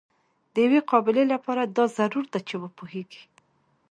د 0.53 0.55
یوې 0.65 0.79
قابلې 0.91 1.23
لپاره 1.33 1.61
دا 1.75 1.85
ضرور 1.97 2.25
ده 2.33 2.39
چې 2.47 2.55
وپوهیږي. 2.63 3.23